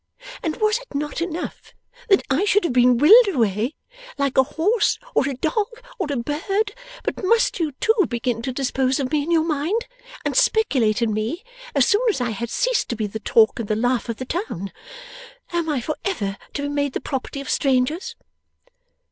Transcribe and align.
And 0.41 0.57
was 0.57 0.79
it 0.79 0.95
not 0.95 1.21
enough 1.21 1.73
that 2.09 2.23
I 2.27 2.43
should 2.43 2.63
have 2.63 2.73
been 2.73 2.97
willed 2.97 3.27
away, 3.27 3.75
like 4.17 4.35
a 4.35 4.41
horse, 4.41 4.97
or 5.13 5.29
a 5.29 5.35
dog, 5.37 5.67
or 5.99 6.07
a 6.09 6.17
bird; 6.17 6.73
but 7.03 7.23
must 7.23 7.59
you 7.59 7.73
too 7.73 7.93
begin 8.09 8.41
to 8.41 8.51
dispose 8.51 8.99
of 8.99 9.11
me 9.11 9.21
in 9.21 9.29
your 9.29 9.43
mind, 9.45 9.85
and 10.25 10.35
speculate 10.35 11.03
in 11.03 11.13
me, 11.13 11.43
as 11.75 11.85
soon 11.87 12.01
as 12.09 12.19
I 12.19 12.31
had 12.31 12.49
ceased 12.49 12.89
to 12.89 12.95
be 12.95 13.05
the 13.05 13.19
talk 13.19 13.59
and 13.59 13.67
the 13.67 13.75
laugh 13.75 14.09
of 14.09 14.17
the 14.17 14.25
town? 14.25 14.71
Am 15.53 15.69
I 15.69 15.79
for 15.79 15.95
ever 16.03 16.35
to 16.55 16.63
be 16.63 16.69
made 16.69 16.93
the 16.93 16.99
property 16.99 17.39
of 17.39 17.47
strangers? 17.47 18.15